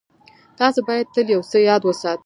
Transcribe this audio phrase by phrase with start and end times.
[0.59, 2.19] تاسې بايد تل يو څه ياد وساتئ.